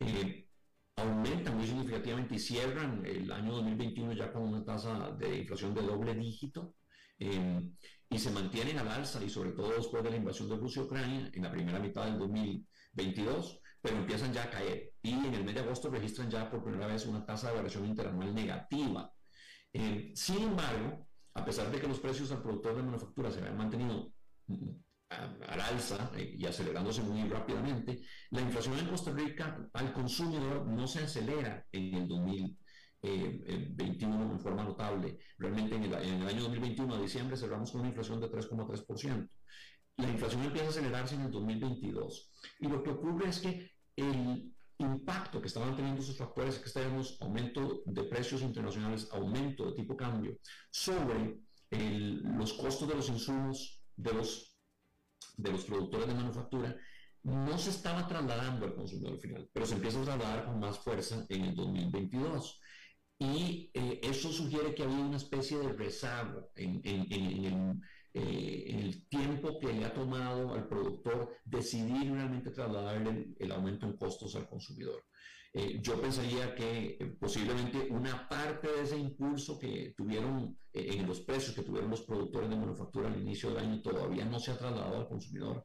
[0.00, 0.48] Eh,
[0.96, 5.82] aumentan muy significativamente y cierran el año 2021 ya con una tasa de inflación de
[5.82, 6.74] doble dígito
[7.18, 7.72] em,
[8.10, 11.30] y se mantienen al alza y sobre todo después de la invasión de Rusia Ucrania
[11.32, 15.54] en la primera mitad del 2022, pero empiezan ya a caer y en el mes
[15.54, 19.12] de agosto registran ya por primera vez una tasa de variación interanual negativa.
[19.72, 23.56] Em, sin embargo, a pesar de que los precios al productor de manufactura se habían
[23.56, 24.12] mantenido
[25.10, 30.86] al alza eh, y acelerándose muy rápidamente, la inflación en Costa Rica al consumidor no
[30.86, 35.18] se acelera en el 2021 en forma notable.
[35.38, 39.28] Realmente en el, año 2021 a diciembre cerramos con una inflación de 3,3%.
[39.98, 42.32] La inflación empieza a acelerarse en el 2022.
[42.60, 47.82] Y lo que ocurre es que el impacto que estaban teniendo esos factores tenemos aumento
[47.84, 50.38] de precios internacionales, aumento de tipo cambio,
[50.70, 54.56] sobre los costos de los insumos de los
[55.36, 56.76] de los productores de manufactura
[57.22, 61.26] no se estaba trasladando al consumidor final, pero se empieza a trasladar con más fuerza
[61.28, 62.60] en el 2022.
[63.18, 67.82] Y eh, eso sugiere que había una especie de rezago en, en,
[68.18, 73.96] eh, el, tiempo que le ha tomado al productor decidir realmente trasladarle el, aumento en
[73.96, 75.04] costos al consumidor.
[75.54, 81.54] Eh, yo pensaría que posiblemente una parte de ese impulso que tuvieron en los precios
[81.54, 84.98] que tuvieron los productores de manufactura al inicio del año todavía no se ha trasladado
[84.98, 85.64] al consumidor,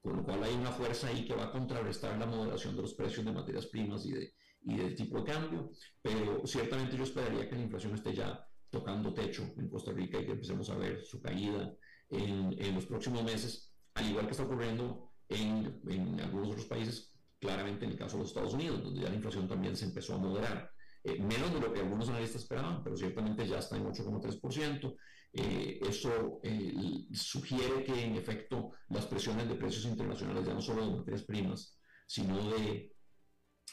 [0.00, 2.94] con lo cual hay una fuerza ahí que va a contrarrestar la moderación de los
[2.94, 7.48] precios de materias primas y, de, y del tipo de cambio, pero ciertamente yo esperaría
[7.48, 11.04] que la inflación esté ya tocando techo en Costa Rica y que empecemos a ver
[11.04, 11.72] su caída
[12.10, 17.14] en, en los próximos meses, al igual que está ocurriendo en, en algunos otros países,
[17.38, 20.14] claramente en el caso de los Estados Unidos, donde ya la inflación también se empezó
[20.14, 20.70] a moderar.
[21.06, 24.96] Eh, menos de lo que algunos analistas esperaban, pero ciertamente ya está en 8,3%.
[25.34, 30.86] Eh, eso eh, sugiere que en efecto las presiones de precios internacionales, ya no solo
[30.86, 32.94] de materias primas, sino de,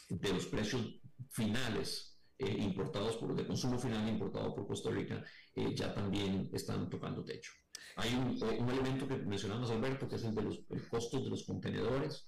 [0.10, 5.24] de los precios finales importados por de consumo final importado por Costa Rica,
[5.76, 7.52] ya también están tocando techo.
[7.98, 11.44] Hay un, un, elemento que mencionamos, Alberto, que es el de los costos de los
[11.44, 12.28] contenedores.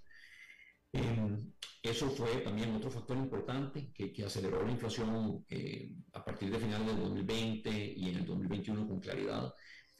[0.93, 6.51] Em, eso fue también otro factor importante que, que aceleró la inflación eh, a partir
[6.51, 9.53] de finales del 2020 y en el 2021 con claridad.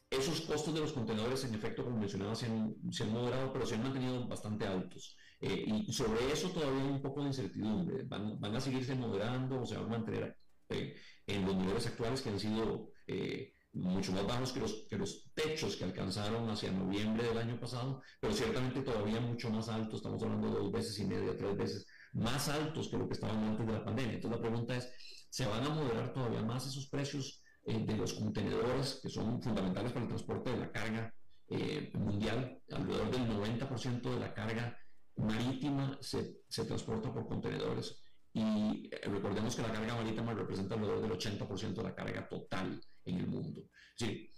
[0.10, 3.65] esos costos de los contenedores, en efecto, como mencionaba, se han, se han moderado, pero
[3.65, 5.17] se han mantenido bastante altos.
[5.41, 8.04] Eh, y sobre eso todavía hay un poco de incertidumbre.
[8.04, 10.38] ¿Van, van a seguirse moderando o se van a mantener
[10.69, 10.95] eh,
[11.28, 15.25] en los niveles actuales que han sido eh, mucho más bajos que los, que los
[15.33, 20.21] techos que alcanzaron hacia noviembre del año pasado, pero ciertamente todavía mucho más altos, estamos
[20.21, 23.73] hablando dos veces y media, tres veces más altos que lo que estaban antes de
[23.73, 24.13] la pandemia.
[24.13, 24.89] Entonces la pregunta es,
[25.29, 29.91] ¿se van a moderar todavía más esos precios eh, de los contenedores que son fundamentales
[29.91, 31.13] para el transporte de la carga
[31.49, 32.62] eh, mundial?
[32.71, 34.77] Alrededor del 90% de la carga
[35.15, 37.99] marítima se, se transporta por contenedores.
[38.33, 42.79] Y eh, recordemos que la carga marítima representa alrededor del 80% de la carga total
[43.05, 43.63] en el mundo.
[43.95, 44.29] Sí,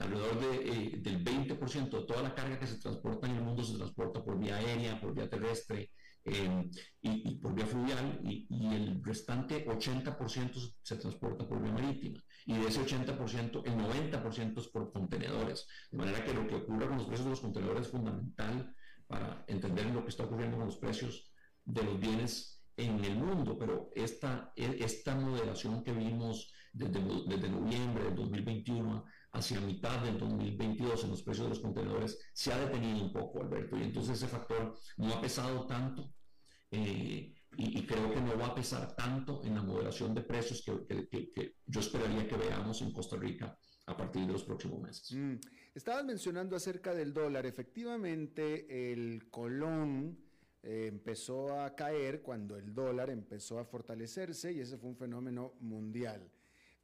[0.00, 3.76] alrededor de, del 20% de toda la carga que se transporta en el mundo se
[3.76, 5.90] transporta por vía aérea, por vía terrestre,
[6.24, 12.68] y, por vía fluvial y, el restante 80% se transporta por vía marítima y de
[12.68, 15.66] ese 80% el 90% es por contenedores.
[15.90, 18.74] De manera que lo que ocurra con los precios de los contenedores es fundamental
[19.06, 21.32] para entender lo que está ocurriendo con los precios
[21.64, 28.04] de los bienes en el mundo, pero esta, esta moderación que vimos desde, desde noviembre
[28.04, 33.04] del 2021 hacia mitad del 2022 en los precios de los contenedores se ha detenido
[33.04, 36.12] un poco, Alberto, y entonces ese factor no ha pesado tanto
[36.70, 41.54] eh, y, creo que no va a pesar tanto en la moderación de precios que,
[41.66, 45.12] yo esperaría que veamos en Costa Rica a partir de los próximos meses.
[45.12, 45.34] Mm.
[45.74, 47.44] Estabas mencionando acerca del dólar.
[47.44, 50.18] Efectivamente, el colón
[50.62, 55.52] eh, empezó a caer cuando el dólar empezó a fortalecerse y ese fue un fenómeno
[55.60, 56.30] mundial.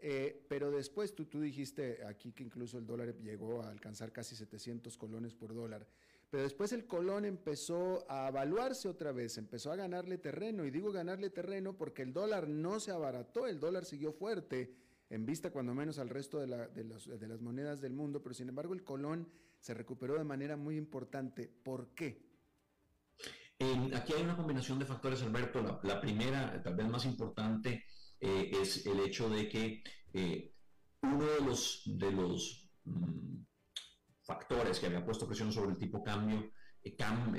[0.01, 4.37] Eh, pero después tú, tú dijiste aquí que incluso el dólar llegó a alcanzar casi
[4.37, 5.87] 700 colones por dólar.
[6.31, 10.65] Pero después el colón empezó a evaluarse otra vez, empezó a ganarle terreno.
[10.65, 14.75] Y digo ganarle terreno porque el dólar no se abarató, el dólar siguió fuerte
[15.09, 18.23] en vista cuando menos al resto de, las monedas del mundo.
[18.23, 19.27] Pero sin embargo el colón
[19.59, 21.49] se recuperó de manera muy importante.
[21.49, 22.29] ¿Por qué?
[23.95, 25.63] aquí hay una combinación de factores, Alberto.
[25.83, 27.85] La, primera, tal vez más importante,
[28.21, 30.53] eh, es el hecho de que eh,
[31.03, 33.43] uno de los, de los mm,
[34.23, 36.51] factores que había puesto presión sobre el tipo cambio
[36.83, 37.35] eh, cam,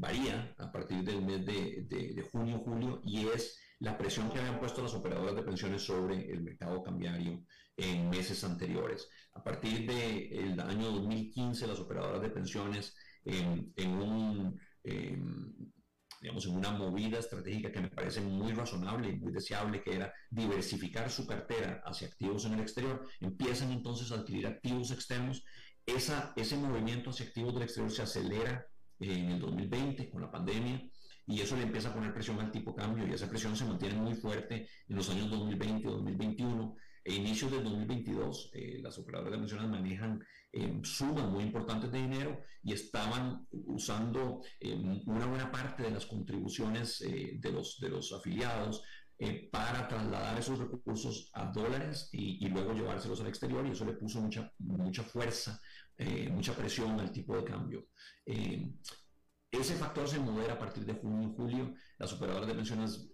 [0.00, 4.58] varía a partir del mes de, de, junio, julio, y es la presión que habían
[4.58, 7.44] puesto las operadoras de pensiones sobre el mercado cambiario
[7.76, 9.08] en meses anteriores.
[9.34, 12.94] A partir del año 2015, las operadoras de pensiones
[13.24, 14.60] en, en un
[16.20, 20.12] digamos, en una movida estratégica que me parece muy razonable y muy deseable, que era
[20.30, 25.44] diversificar su cartera hacia activos en el exterior, empiezan entonces a adquirir activos externos.
[25.86, 28.66] Esa, ese movimiento hacia activos del exterior se acelera
[29.00, 30.82] en el 2020 con la pandemia
[31.26, 33.94] y eso le empieza a poner presión al tipo cambio y esa presión se mantiene
[33.94, 39.38] muy fuerte en los años 2020 2021 e inicios del 2022 eh, las operadoras de
[39.38, 44.74] pensiones manejan eh, sumas muy importantes de dinero y estaban usando eh,
[45.06, 48.82] una buena parte de las contribuciones eh, de, los, de los afiliados
[49.50, 53.94] para trasladar esos recursos a dólares y, y, luego llevárselos al exterior y eso le
[53.94, 55.60] puso mucha, mucha fuerza,
[56.30, 57.88] mucha presión al tipo de cambio.
[59.50, 61.74] Ese factor se modera a partir de junio y julio.
[61.98, 63.10] Las operadoras de pensiones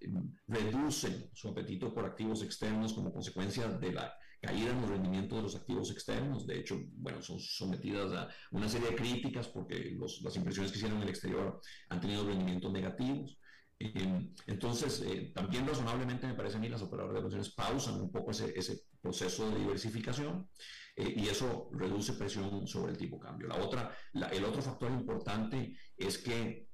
[0.46, 4.14] reducen su apetito por activos externos como consecuencia de la
[4.44, 6.46] caída en los rendimientos de los activos externos.
[6.46, 10.98] De hecho, bueno, son sometidas a una serie de críticas porque las inversiones que hicieron
[10.98, 13.38] en el exterior han tenido rendimientos negativos.
[13.78, 18.12] Eh, entonces, eh, también razonablemente me parece a mí las operadoras de pensiones pausan un
[18.12, 20.48] poco ese, ese proceso de diversificación
[20.96, 23.48] eh, y eso reduce presión sobre el tipo de cambio.
[23.48, 23.96] La otra,
[24.30, 26.68] el otro factor importante es que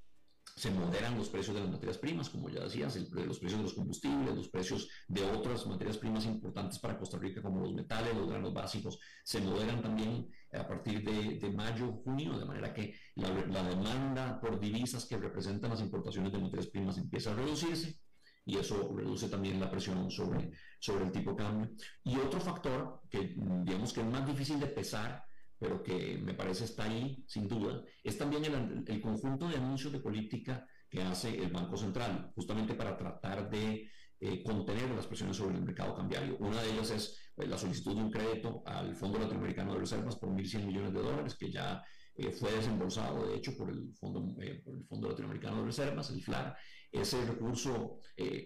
[0.61, 3.73] se moderan los precios de las materias primas, como ya decías, los precios de los
[3.73, 8.29] combustibles, los precios de otras materias primas importantes para Costa Rica, como los metales, los
[8.29, 13.31] granos básicos, se moderan también a partir de, mayo, junio, de manera que la,
[13.63, 17.99] demanda por divisas que representan las importaciones de materias primas empieza a reducirse
[18.45, 21.71] y eso reduce también la presión sobre, sobre el tipo de cambio.
[22.05, 25.25] Y otro factor que digamos que es más difícil de pesar
[25.61, 30.01] pero que me parece está ahí, sin duda, es también el, conjunto de anuncios de
[30.01, 35.57] política que hace el Banco Central, justamente para tratar de eh, contener las presiones sobre
[35.57, 36.39] el mercado cambiario.
[36.39, 40.17] Una de ellas es pues, la solicitud de un crédito al Fondo Latinoamericano de Reservas
[40.17, 41.85] por 1.100 millones de dólares, que ya
[42.15, 46.11] eh, fue desembolsado, de hecho, por el, Fondo, eh, por el Fondo Latinoamericano de Reservas,
[46.11, 46.57] el FLAR.
[46.93, 48.01] Ese recurso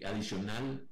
[0.05, 0.87] adicional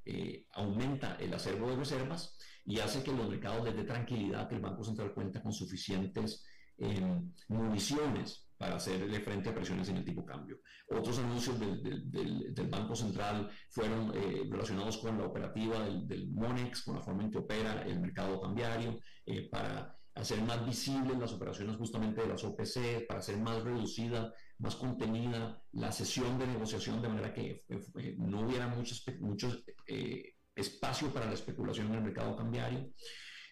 [0.53, 4.61] aumenta el acervo de reservas y hace que los mercados les dé tranquilidad que el
[4.61, 6.45] Banco Central cuenta con suficientes
[6.77, 10.59] em, municiones para hacerle frente a presiones en el tipo cambio.
[10.89, 16.95] Otros anuncios del, del, Banco Central fueron eh, relacionados con la operativa del, MONEX, con
[16.95, 21.77] la forma en que opera el mercado cambiario, eh, para hacer más visibles las operaciones
[21.77, 27.09] justamente de las OPC, para hacer más reducida, más contenida la sesión de negociación, de
[27.09, 29.57] manera que eh, no hubiera mucho, mucho
[29.87, 32.91] eh, espacio para la especulación en el mercado cambiario.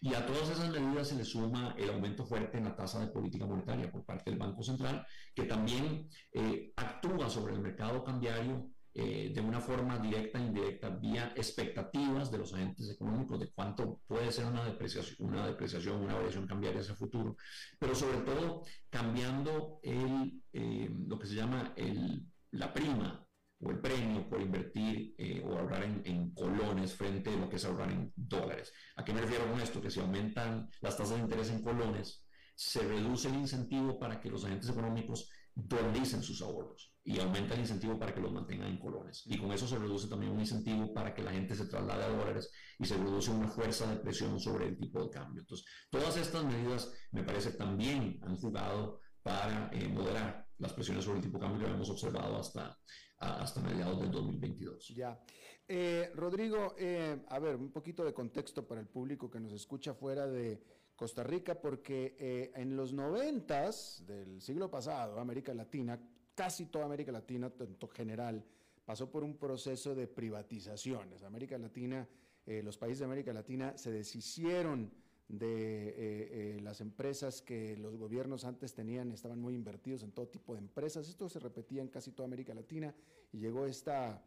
[0.04, 3.12] Y a todas esas medidas se le suma el aumento fuerte en la tasa de
[3.12, 5.06] política monetaria por parte del Banco Central,
[5.36, 10.90] que también eh, actúa sobre el mercado cambiario eh, de una forma directa e indirecta
[10.90, 16.16] vía expectativas de los agentes económicos de cuánto puede ser una depreciación, una depreciación, una
[16.16, 17.38] variación cambiaria hacia el futuro,
[17.80, 23.26] pero sobre todo cambiando el, eh, lo que se llama el, la prima
[23.62, 27.56] o el premio por invertir eh, o ahorrar en, en, colones frente a lo que
[27.56, 28.74] es ahorrar en dólares.
[28.98, 29.82] ¿A qué me refiero con esto?
[29.82, 32.26] Que si aumentan las tasas de interés en colones,
[32.56, 37.62] se reduce el incentivo para que los agentes económicos dolaricen sus ahorros y aumenta el
[37.62, 39.24] incentivo para que los mantengan en colones.
[39.26, 42.10] Y con eso se reduce también un incentivo para que la gente se traslade a
[42.10, 45.42] dólares y se reduce una fuerza de presión sobre el tipo de cambio.
[45.42, 51.18] Entonces, todas estas medidas me parece también han jugado para eh, moderar las presiones sobre
[51.18, 52.78] el tipo de cambio que hemos observado hasta,
[53.18, 54.90] hasta mediados del 2022.
[54.90, 55.20] Ya.
[55.68, 59.96] Eh, Rodrigo, eh, a ver, un poquito de contexto para el público que nos escucha
[59.96, 60.62] fuera de
[60.96, 66.00] Costa Rica, porque en los noventas del siglo pasado, América Latina,
[66.42, 68.44] casi toda América Latina, tanto general,
[68.84, 71.22] pasó por un proceso de privatizaciones.
[71.22, 72.08] América Latina,
[72.48, 74.92] eh, los países de América Latina se deshicieron
[75.28, 80.30] de eh, eh, las empresas que los gobiernos antes tenían, estaban muy invertidos en todo
[80.30, 81.08] tipo de empresas.
[81.08, 82.92] Esto se repetía en casi toda América Latina
[83.32, 84.26] y llegó esta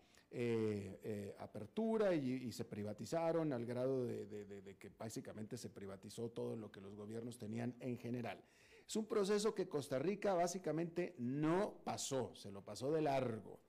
[1.39, 6.95] apertura y, se privatizaron al grado de que básicamente se privatizó todo lo que los
[6.95, 8.41] gobiernos tenían en general.
[8.87, 13.61] Es un proceso que Costa Rica básicamente no pasó, se lo pasó de largo.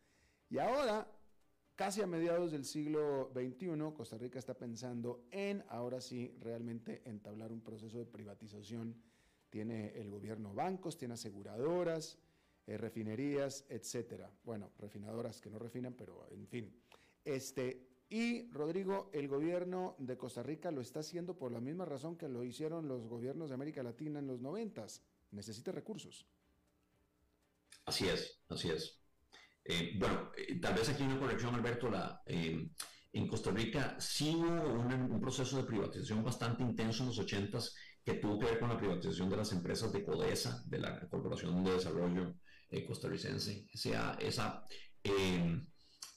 [0.49, 1.07] Y ahora,
[1.75, 7.51] casi a mediados del siglo XXI, Costa Rica está pensando en, ahora sí, realmente entablar
[7.51, 9.01] un proceso de privatización.
[9.49, 12.17] Tiene el gobierno bancos, tiene aseguradoras,
[12.67, 14.31] eh, refinerías, etcétera.
[14.43, 16.75] Bueno, refinadoras que no refinan, pero en fin.
[17.23, 22.17] Este, y Rodrigo, el gobierno de Costa Rica lo está haciendo por la misma razón
[22.17, 25.03] que lo hicieron los gobiernos de América Latina en los noventas.
[25.31, 26.27] Necesita recursos.
[27.85, 28.99] Así es, así es.
[29.63, 31.89] Eh, bueno, eh, tal vez aquí una corrección, Alberto.
[31.89, 32.69] La, eh,
[33.13, 38.15] en Costa Rica sí hubo un proceso de privatización bastante intenso en los ochentas que
[38.15, 41.71] tuvo que ver con la privatización de las empresas de CODESA, de la Corporación de
[41.71, 42.35] Desarrollo
[42.87, 43.67] Costarricense.
[43.73, 44.63] O sea, esa
[45.01, 45.65] e,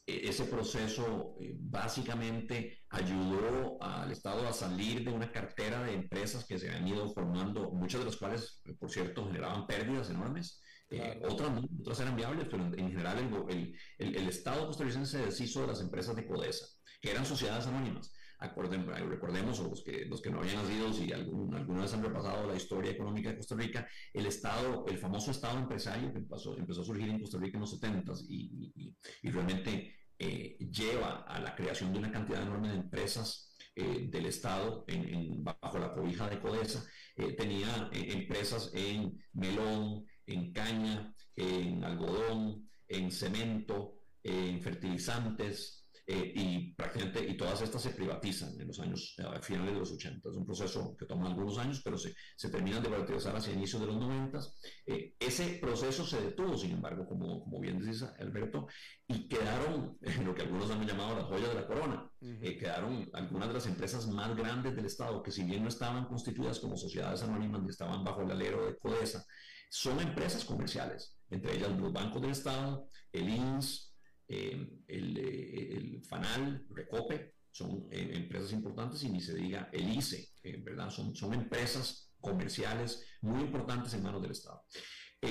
[0.08, 6.58] ese proceso eh, básicamente ayudó al Estado a salir de una cartera de empresas que
[6.58, 10.62] se han ido formando, muchas de las cuales, eh, por cierto, generaban pérdidas enormes.
[10.90, 11.50] Eh, otras,
[11.80, 13.18] otras eran viables, pero en, general
[13.50, 16.66] el, el, el, Estado costarricense se deshizo de las empresas de CODESA,
[17.02, 18.10] que eran sociedades anónimas.
[18.40, 22.56] recordemos, los que, los que no habían nacido, si algún, alguna vez han repasado la
[22.56, 26.86] historia económica de Costa Rica, el Estado, el famoso Estado empresario que empezó, empezó a
[26.86, 31.54] surgir en Costa Rica en los 70 y, y, y realmente eh, lleva a la
[31.54, 36.40] creación de una cantidad enorme de empresas eh, del Estado en, bajo la cobija de
[36.40, 36.84] Codesa.
[37.16, 45.77] Eh, tenía empresas en melón, en caña, en algodón, en cemento, en fertilizantes,
[46.10, 49.92] eh, y prácticamente y todas estas se privatizan en los años a finales de los
[49.92, 50.26] 80.
[50.30, 53.82] Es un proceso que toma algunos años, pero se, se terminan de privatizar hacia inicios
[53.82, 54.40] de los 90.
[54.86, 58.68] Eh, ese proceso se detuvo, sin embargo, como, como bien dice Alberto,
[59.06, 62.10] y quedaron lo que algunos han llamado las joyas de la corona.
[62.22, 66.06] Eh, quedaron algunas de las empresas más grandes del Estado, que si bien no estaban
[66.06, 69.26] constituidas como sociedades anónimas ni estaban bajo el alero de CODESA,
[69.68, 73.87] son empresas comerciales, entre ellas los bancos del Estado, el INS,
[74.28, 79.88] eh, el, eh, el, FANAL, Recope, son eh, empresas importantes y ni se diga el
[79.96, 80.28] ICE,
[80.62, 80.90] ¿verdad?
[80.90, 84.62] Son, son empresas comerciales muy importantes en manos del Estado.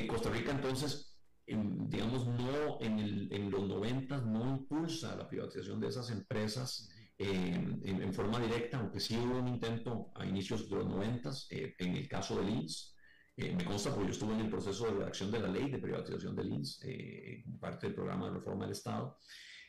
[0.08, 5.88] Costa Rica entonces, digamos, no en, el, en, los 90 no impulsa la privatización de
[5.88, 10.88] esas empresas en, en, forma directa, aunque sí hubo un intento a inicios de los
[10.88, 12.97] 90 en el caso del INS,
[13.38, 15.78] eh, me consta porque yo estuve en el proceso de redacción de la ley de
[15.78, 19.20] privatización del INS, eh, parte del programa de reforma del Estado.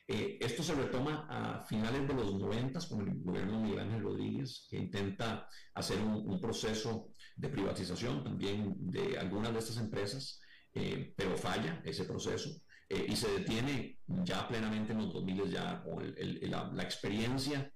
[0.06, 4.02] Eh, esto se retoma a finales de los 90 con el gobierno de Miguel Ángel
[4.02, 10.40] Rodríguez, que intenta hacer un, proceso de privatización también de algunas de estas empresas,
[10.72, 12.48] pero falla ese proceso.
[12.88, 17.70] y se detiene ya plenamente en los 2000 ya con la, la, experiencia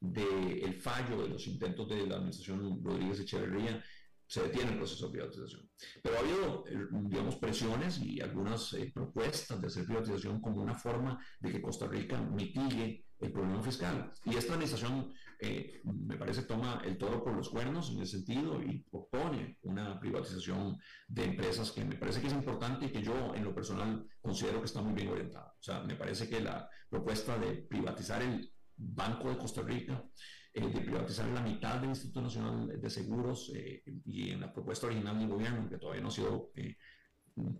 [0.00, 3.84] del fallo de los intentos de la administración Rodríguez Echeverría
[4.28, 5.70] se detiene el proceso de privatización.
[6.02, 10.74] Pero ha habido, eh, digamos, presiones y algunas eh, propuestas de hacer privatización como una
[10.74, 14.12] forma de que Costa Rica mitigue el problema fiscal.
[14.24, 18.62] Y esta administración, eh, me parece, toma el toro por los cuernos en ese sentido
[18.62, 23.34] y propone una privatización de empresas que me parece que es importante y que yo,
[23.34, 25.54] en lo personal, considero que está muy bien orientada.
[25.58, 30.04] O sea, me parece que la propuesta de privatizar el Banco de Costa Rica,
[30.52, 34.86] eh, de privatizar la mitad del Instituto Nacional de Seguros eh, y en la propuesta
[34.86, 36.50] original del gobierno, que todavía no ha sido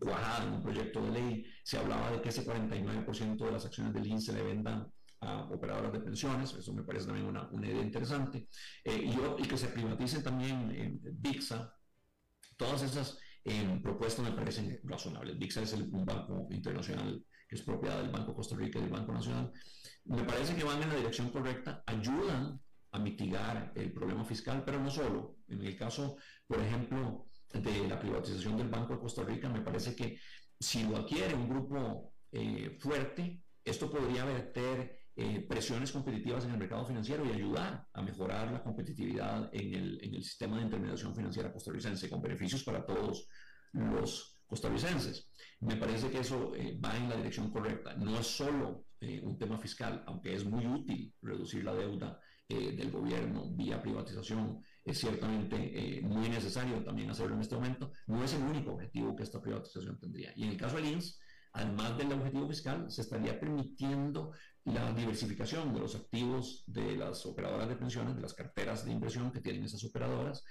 [0.00, 3.94] cuajada en un proyecto de ley, se hablaba de que ese 49% de las acciones
[3.94, 7.82] del INSE le vendan a operadoras de pensiones, eso me parece también una, una idea
[7.82, 8.48] interesante,
[8.84, 11.72] eh, y, y, que se privaticen también en VIXA,
[12.56, 15.38] todas esas eh, propuestas me parecen razonables.
[15.38, 18.90] VIXA es el, un banco internacional que es propiedad del Banco Costa Rica y del
[18.90, 19.50] Banco Nacional.
[20.04, 22.60] Me parece que van en la dirección correcta, ayudan
[22.90, 25.38] a mitigar el problema fiscal, pero no solo.
[25.48, 26.16] En el caso,
[26.46, 30.18] por ejemplo, de la privatización del Banco de Costa Rica, me parece que
[30.58, 36.58] si lo adquiere un grupo eh, fuerte, esto podría verter eh, presiones competitivas en el
[36.58, 41.14] mercado financiero y ayudar a mejorar la competitividad en el, en el sistema de intermediación
[41.14, 43.28] financiera costarricense, con beneficios para todos
[43.72, 45.28] los costarricenses.
[45.60, 47.94] Me parece que eso eh, va en la dirección correcta.
[47.94, 52.90] No es solo eh, un tema fiscal, aunque es muy útil reducir la deuda del
[52.90, 57.92] gobierno vía privatización, es ciertamente muy necesario también hacerlo en este momento.
[58.06, 60.32] No es el único objetivo que esta privatización tendría.
[60.34, 61.18] Y en el caso del INS,
[61.52, 64.32] además del objetivo fiscal, se estaría permitiendo
[64.64, 69.30] la diversificación de los activos de las operadoras de pensiones, de las carteras de inversión
[69.30, 70.44] que tienen esas operadoras,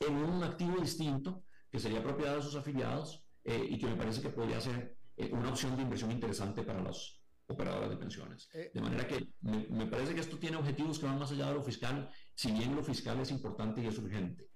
[0.00, 4.20] en un activo distinto que sería propiedad de sus afiliados eh, y que me parece
[4.20, 7.19] que podría ser eh, una opción de inversión interesante para las
[7.50, 8.48] operadoras de pensiones.
[8.54, 11.48] Eh, de manera que me, me, parece que esto tiene objetivos que van más allá
[11.48, 14.50] de lo fiscal, si bien lo fiscal es importante y es urgente.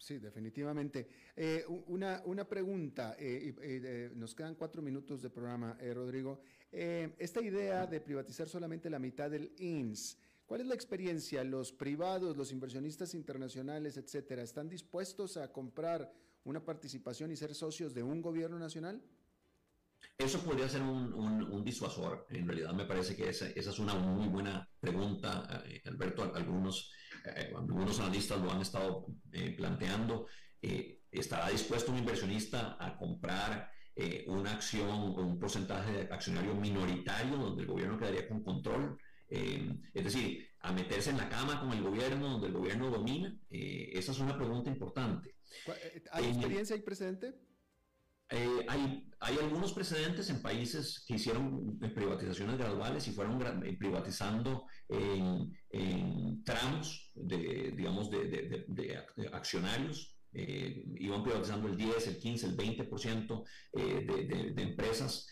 [0.00, 1.06] Sí, definitivamente.
[1.36, 6.40] Eh, una, una, pregunta, eh, eh, nos quedan cuatro minutos de programa, Rodrigo.
[6.72, 10.16] esta idea de privatizar solamente la mitad del INS,
[10.46, 11.44] ¿cuál es la experiencia?
[11.44, 16.10] ¿Los privados, los inversionistas internacionales, etcétera, están dispuestos a comprar
[16.44, 19.02] una participación y ser socios de un gobierno nacional?
[20.24, 22.26] Eso podría ser un, un, disuasor.
[22.30, 26.30] En realidad me parece que esa, esa es una muy buena pregunta, Alberto.
[26.34, 26.92] Algunos
[27.24, 30.26] eh, algunos analistas lo han estado eh, planteando,
[30.62, 33.70] eh, ¿estará dispuesto un inversionista a comprar
[34.28, 38.98] una acción o un porcentaje de accionario minoritario donde el gobierno quedaría con control?
[39.28, 43.36] es decir, a meterse en la cama con el gobierno, donde el gobierno domina?
[43.50, 45.34] esa es una pregunta importante.
[46.12, 47.34] ¿Hay experiencia, hay precedente?
[48.32, 53.76] Eh, hay, hay, algunos precedentes en países que hicieron eh, privatizaciones graduales y fueron eh,
[53.76, 60.16] privatizando en, en, tramos de, digamos, de, de, de accionarios.
[60.32, 65.26] iban privatizando el 10, el 15, el 20% de, empresas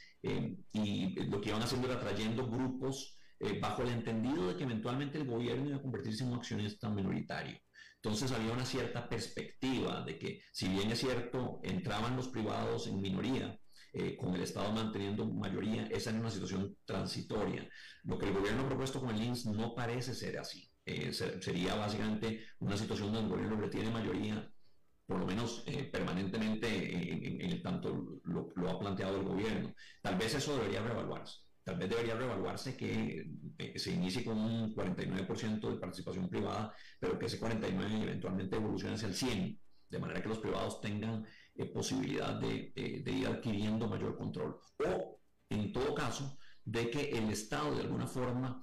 [0.73, 3.17] y lo que iban haciendo era trayendo grupos
[3.61, 7.57] bajo el entendido de que eventualmente el gobierno iba a convertirse en un accionista minoritario.
[8.03, 13.01] Entonces había una cierta perspectiva de que, si bien es cierto, entraban los privados en
[13.01, 13.59] minoría,
[13.93, 17.69] eh, con el Estado manteniendo mayoría, esa era una situación transitoria.
[18.05, 20.71] Lo que el gobierno ha propuesto con el INS no parece ser así.
[20.85, 24.49] Eh, sería básicamente una situación donde el gobierno retiene mayoría,
[25.07, 26.69] por lo menos eh, permanentemente,
[27.13, 29.75] en, el tanto lo, lo ha planteado el gobierno.
[30.03, 34.75] Tal vez eso debería reevaluarse tal vez debería reevaluarse que eh, se inicie con un
[34.75, 39.59] 49% de participación privada, pero que ese 49% eventualmente evolucione hacia el 100%,
[39.91, 44.59] de manera que los privados tengan eh, posibilidad de, eh, de, ir adquiriendo mayor control.
[44.83, 48.63] O, en todo caso, de que el Estado de alguna forma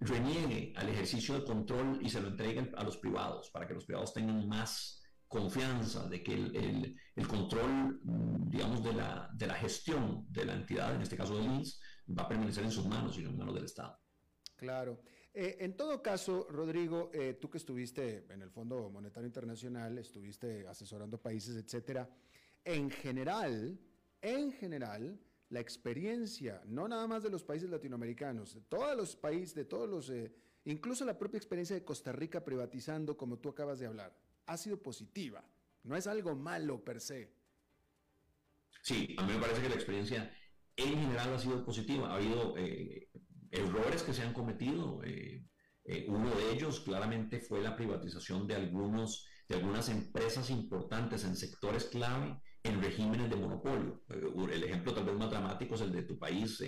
[0.00, 3.84] reniegue al ejercicio de control y se lo entregue a los privados, para que los
[3.84, 5.00] privados tengan más
[5.34, 10.54] confianza de que el, el, control, mm, digamos, de la, de la, gestión de la
[10.54, 11.80] entidad, en este caso del INS,
[12.16, 13.98] va a permanecer en sus manos y no en manos del Estado.
[14.54, 15.02] Claro.
[15.32, 20.68] Eh, en todo caso, Rodrigo, eh, tú que estuviste en el Fondo Monetario Internacional, estuviste
[20.68, 22.08] asesorando países, etcétera,
[22.64, 23.76] en general,
[24.22, 25.18] en general,
[25.48, 29.88] la experiencia, no nada más de los países latinoamericanos, de todos los países, de todos
[29.88, 30.32] los, eh,
[30.64, 34.16] incluso la propia experiencia de Costa Rica privatizando, como tú acabas de hablar,
[34.46, 35.44] ha sido positiva.
[35.82, 37.34] No es algo malo per se.
[38.82, 40.34] Sí, a mí me parece que la experiencia
[40.76, 42.10] en general ha sido positiva.
[42.10, 43.08] Ha habido eh,
[43.50, 45.02] errores que se han cometido.
[45.04, 45.44] Eh,
[45.84, 51.36] eh, uno de ellos claramente fue la privatización de, algunos, de algunas empresas importantes en
[51.36, 54.02] sectores clave en regímenes de monopolio.
[54.08, 56.62] el ejemplo tal vez más dramático es el de tu país,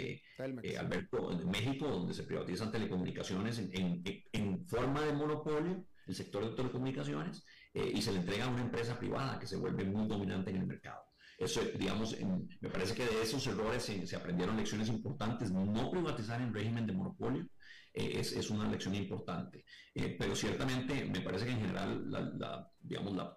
[0.78, 4.02] Alberto, en México, donde se privatizan telecomunicaciones en, en,
[4.32, 7.46] en forma de monopolio, el sector de telecomunicaciones,
[7.76, 10.56] eh, y se le entrega a una empresa privada que se vuelve muy dominante en
[10.56, 11.02] el mercado.
[11.36, 12.16] Eso, digamos,
[12.62, 15.50] me parece que de esos errores se, aprendieron lecciones importantes.
[15.52, 17.46] No privatizar en régimen de monopolio
[17.92, 19.66] eh, es, una lección importante.
[19.94, 23.34] Eh, pero ciertamente me parece que en general, la, digamos,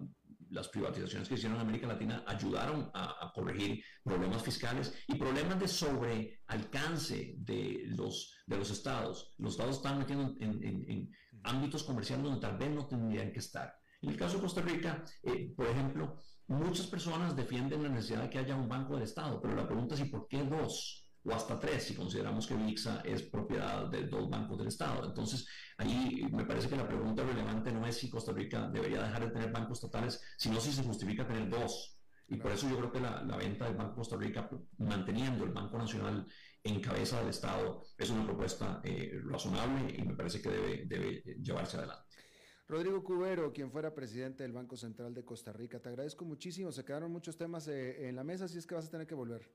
[0.50, 5.68] las privatizaciones que hicieron en América Latina ayudaron a, corregir problemas fiscales y problemas de
[5.68, 9.34] sobrealcance de los, de los estados.
[9.38, 11.12] Los estados están metiendo en,
[11.44, 13.79] ámbitos comerciales donde tal vez no tendrían que estar.
[14.02, 18.30] En el caso de Costa Rica, eh, por ejemplo, Muchas personas defienden la necesidad de
[18.32, 21.06] que haya un banco del Estado, pero la pregunta es ¿y por qué dos?
[21.24, 25.06] O hasta tres, si consideramos que VIXA es propiedad de dos bancos del Estado.
[25.06, 25.48] Entonces,
[25.78, 29.32] ahí me parece que la pregunta relevante no es si Costa Rica debería dejar de
[29.32, 32.00] tener bancos estatales, sino si se justifica tener dos.
[32.28, 35.78] Y por eso yo creo que la, venta del Banco Costa Rica, manteniendo el Banco
[35.78, 36.26] Nacional
[36.64, 41.22] en cabeza del Estado, es una propuesta eh, razonable y me parece que debe, debe
[41.44, 42.09] llevarse adelante.
[42.70, 46.72] Rodrigo Cubero, quien fuera presidente del Banco Central de Costa Rica, te agradezco muchísimo.
[46.72, 49.16] Se quedaron muchos temas eh, en la mesa, así es que vas a tener que
[49.16, 49.50] volver.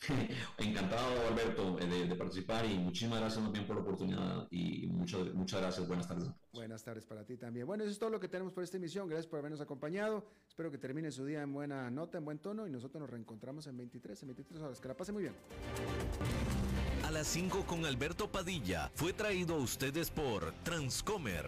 [0.58, 5.60] Encantado, Alberto, eh, de, participar y muchísimas gracias también por la oportunidad y muchas, muchas
[5.60, 5.86] gracias.
[5.86, 6.30] Buenas tardes.
[6.54, 7.66] Buenas tardes para ti también.
[7.66, 9.08] Bueno, eso es todo lo que tenemos por esta emisión.
[9.08, 10.24] Gracias por habernos acompañado.
[10.48, 13.66] Espero que termine su día en buena nota, en buen tono y nosotros nos reencontramos
[13.66, 14.80] en 23, en 23 horas.
[14.80, 15.34] Que la pase muy bien.
[17.04, 21.44] A las 5 con Alberto Padilla fue traído a ustedes por Transcomer